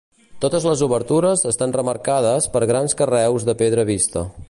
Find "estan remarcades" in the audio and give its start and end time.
1.51-2.51